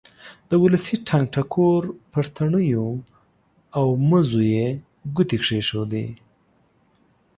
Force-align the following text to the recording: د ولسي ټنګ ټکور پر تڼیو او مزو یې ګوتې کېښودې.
د 0.49 0.51
ولسي 0.63 0.95
ټنګ 1.07 1.25
ټکور 1.33 1.81
پر 2.11 2.25
تڼیو 2.35 2.87
او 3.79 3.85
مزو 4.09 4.41
یې 4.53 4.67
ګوتې 5.15 5.37
کېښودې. 5.45 6.07